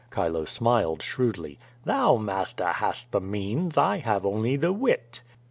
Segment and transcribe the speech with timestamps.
[0.11, 3.77] Chilo smiled shrewdly: "Thou, master, hast the means.
[3.77, 5.21] I have only the wit."